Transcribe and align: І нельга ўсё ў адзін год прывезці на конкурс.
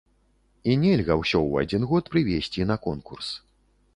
І 0.71 0.77
нельга 0.83 1.17
ўсё 1.19 1.35
ў 1.49 1.53
адзін 1.67 1.85
год 1.91 2.09
прывезці 2.15 2.67
на 2.73 2.79
конкурс. 2.87 3.27